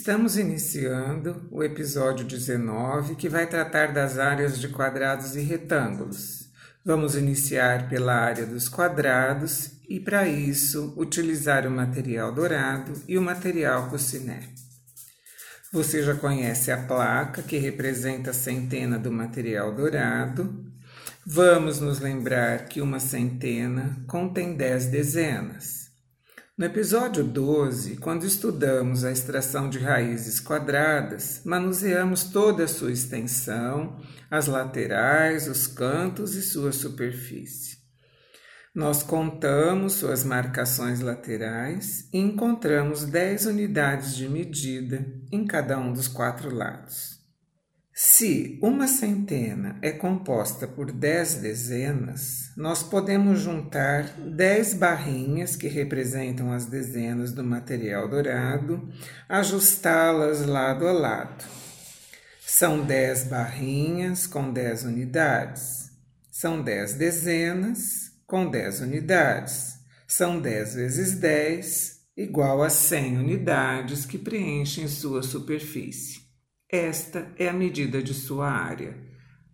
[0.00, 6.48] Estamos iniciando o episódio 19 que vai tratar das áreas de quadrados e retângulos.
[6.82, 13.22] Vamos iniciar pela área dos quadrados e, para isso, utilizar o material dourado e o
[13.22, 14.48] material cossiné.
[15.70, 20.64] Você já conhece a placa que representa a centena do material dourado.
[21.26, 25.89] Vamos nos lembrar que uma centena contém 10 dezenas.
[26.60, 33.98] No episódio 12, quando estudamos a extração de raízes quadradas, manuseamos toda a sua extensão,
[34.30, 37.78] as laterais, os cantos e sua superfície.
[38.74, 46.08] Nós contamos suas marcações laterais e encontramos 10 unidades de medida em cada um dos
[46.08, 47.19] quatro lados.
[48.02, 56.50] Se uma centena é composta por dez dezenas, nós podemos juntar dez barrinhas que representam
[56.50, 58.88] as dezenas do material dourado,
[59.28, 61.44] ajustá-las lado a lado.
[62.40, 65.90] São dez barrinhas com dez unidades.
[66.30, 69.74] São dez dezenas com dez unidades.
[70.08, 76.29] São dez vezes dez, igual a cem unidades que preenchem sua superfície.
[76.72, 78.96] Esta é a medida de sua área.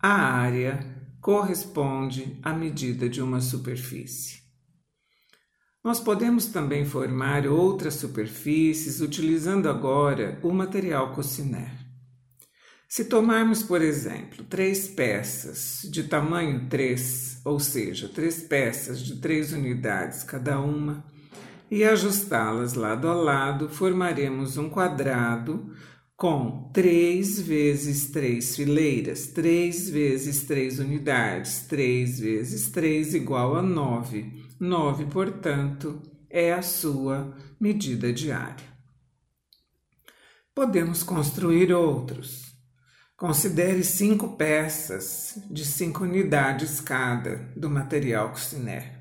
[0.00, 0.78] A área
[1.20, 4.38] corresponde à medida de uma superfície.
[5.82, 11.76] Nós podemos também formar outras superfícies utilizando agora o material cossiné.
[12.88, 19.52] Se tomarmos, por exemplo, três peças de tamanho 3, ou seja, três peças de três
[19.52, 21.04] unidades cada uma,
[21.70, 25.72] e ajustá-las lado a lado, formaremos um quadrado
[26.20, 34.30] com 3 vezes 3 fileiras, 3 vezes 3 unidades, 3 vezes 3 igual a 9.
[34.60, 38.68] 9, portanto, é a sua medida diária.
[40.54, 42.54] Podemos construir outros.
[43.16, 48.99] Considere cinco peças de 5 unidades cada do material cossiné.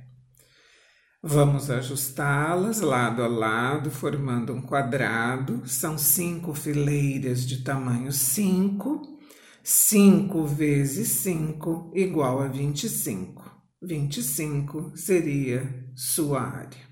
[1.22, 5.68] Vamos ajustá-las lado a lado, formando um quadrado.
[5.68, 9.19] São cinco fileiras de tamanho 5.
[9.62, 13.52] 5 vezes 5 igual a 25.
[13.81, 16.88] 25 seria sua área.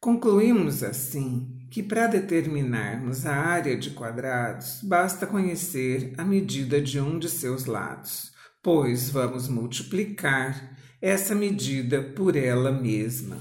[0.00, 7.18] Concluímos assim que para determinarmos a área de quadrados basta conhecer a medida de um
[7.18, 8.32] de seus lados,
[8.62, 13.38] pois vamos multiplicar essa medida por ela mesma.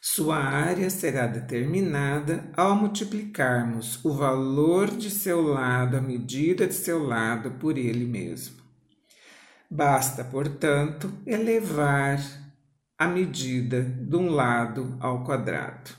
[0.00, 7.04] Sua área será determinada ao multiplicarmos o valor de seu lado, a medida de seu
[7.04, 8.56] lado, por ele mesmo.
[9.70, 12.18] Basta, portanto, elevar
[12.98, 15.90] a medida de um lado ao quadrado.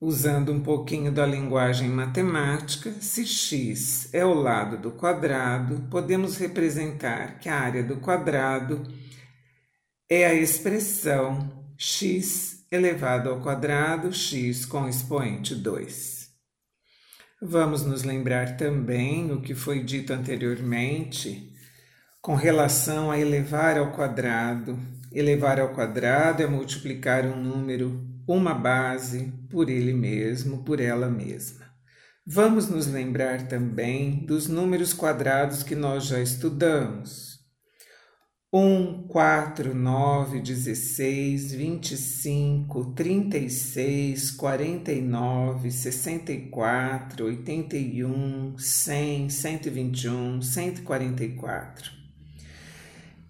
[0.00, 7.40] Usando um pouquinho da linguagem matemática, se x é o lado do quadrado, podemos representar
[7.40, 8.86] que a área do quadrado
[10.08, 16.30] é a expressão x elevado ao quadrado x com expoente 2.
[17.42, 21.52] Vamos nos lembrar também o que foi dito anteriormente
[22.22, 24.78] com relação a elevar ao quadrado.
[25.12, 31.66] Elevar ao quadrado é multiplicar um número, uma base, por ele mesmo, por ela mesma.
[32.24, 37.25] Vamos nos lembrar também dos números quadrados que nós já estudamos.
[38.58, 51.90] 1, 4, 9, 16, 25, 36, 49, 64, 81, 100, 121, 144.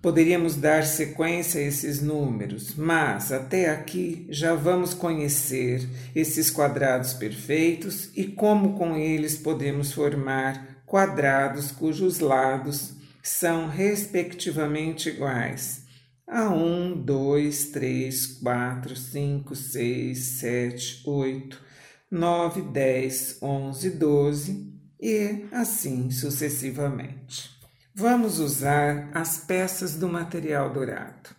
[0.00, 8.12] Poderíamos dar sequência a esses números, mas até aqui já vamos conhecer esses quadrados perfeitos
[8.14, 12.95] e como com eles podemos formar quadrados cujos lados
[13.28, 15.84] são respectivamente iguais
[16.26, 21.64] a 1, 2, 3, 4, 5, 6, 7, 8,
[22.10, 27.50] 9, 10, 11, 12 e assim sucessivamente.
[27.94, 31.30] Vamos usar as peças do material dourado.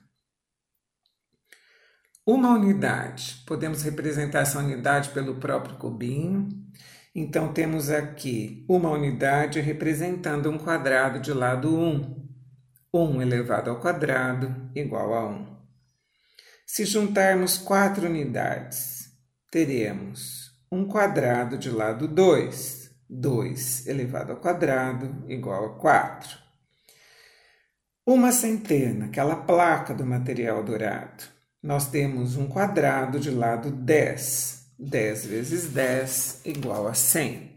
[2.25, 6.50] Uma unidade, podemos representar essa unidade pelo próprio cubinho,
[7.19, 12.28] então, temos aqui uma unidade representando um quadrado de lado 1.
[12.94, 15.58] 1 elevado ao quadrado igual a 1.
[16.64, 19.12] Se juntarmos quatro unidades,
[19.50, 22.92] teremos um quadrado de lado 2.
[23.10, 26.38] 2 elevado ao quadrado igual a 4.
[28.06, 31.24] Uma centena, aquela placa do material dourado.
[31.64, 34.67] Nós temos um quadrado de lado 10.
[34.80, 37.52] 10 vezes 10 igual a 100.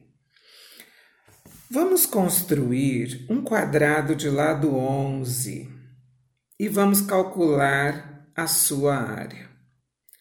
[1.71, 5.69] Vamos construir um quadrado de lado 11
[6.59, 9.49] e vamos calcular a sua área.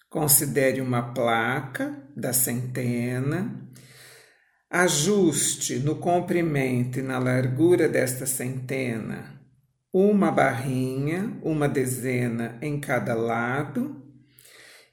[0.10, 3.68] Considere uma placa da centena,
[4.70, 9.40] ajuste no comprimento e na largura desta centena
[9.92, 14.04] uma barrinha, uma dezena em cada lado,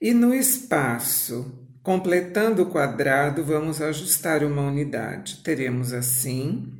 [0.00, 5.36] e no espaço Completando o quadrado, vamos ajustar uma unidade.
[5.44, 6.72] Teremos assim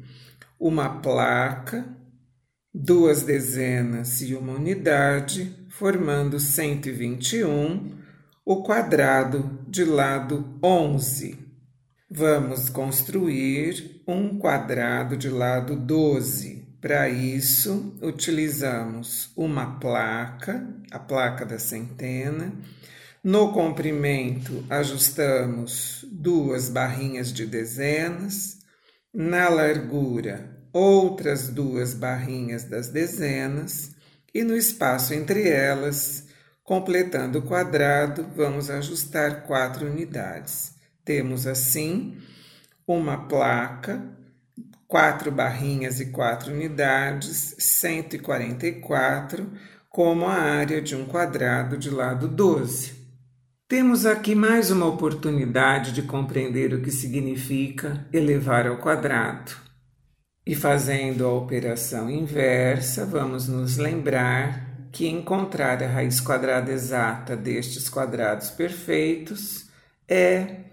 [0.59, 1.87] uma placa,
[2.75, 8.01] duas dezenas e uma unidade, formando 121,
[8.45, 11.39] o quadrado de lado 11.
[12.11, 16.67] Vamos construir um quadrado de lado 12.
[16.81, 22.53] Para isso, utilizamos uma placa, a placa da centena,
[23.27, 28.59] no comprimento, ajustamos duas barrinhas de dezenas.
[29.13, 33.91] Na largura, outras duas barrinhas das dezenas.
[34.33, 36.29] E no espaço entre elas,
[36.63, 40.77] completando o quadrado, vamos ajustar quatro unidades.
[41.05, 42.19] Temos assim
[42.87, 44.09] uma placa,
[44.87, 49.51] quatro barrinhas e quatro unidades, 144,
[49.91, 52.96] como a área de um quadrado de lado 12.
[53.69, 59.51] Temos aqui mais uma oportunidade de compreender o que significa elevar ao quadrado.
[60.47, 67.89] E fazendo a operação inversa, vamos nos lembrar que encontrar a raiz quadrada exata destes
[67.89, 69.69] quadrados perfeitos
[70.07, 70.67] é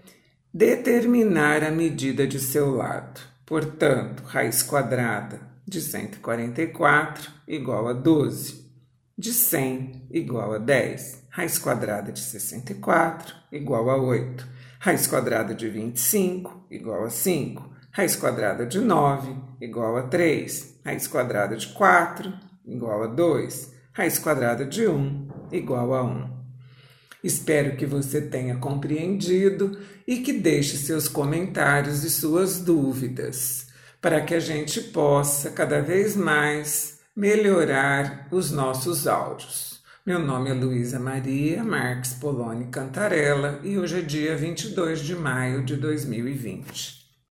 [0.52, 3.20] determinar a medida de seu lado.
[3.44, 8.70] Portanto, raiz quadrada de 144 igual a 12
[9.18, 11.23] de 100 igual a 10.
[11.36, 14.46] Raiz quadrada de 64 igual a 8.
[14.78, 17.70] Raiz quadrada de 25 igual a 5.
[17.90, 20.78] Raiz quadrada de 9 igual a 3.
[20.84, 22.32] Raiz quadrada de 4
[22.64, 23.72] igual a 2.
[23.92, 26.30] Raiz quadrada de 1 igual a 1.
[27.24, 29.76] Espero que você tenha compreendido
[30.06, 33.66] e que deixe seus comentários e suas dúvidas,
[34.00, 39.73] para que a gente possa cada vez mais melhorar os nossos áudios.
[40.06, 45.64] Meu nome é Luísa Maria Marques Poloni Cantarella e hoje é dia 22 de maio
[45.64, 47.03] de 2020.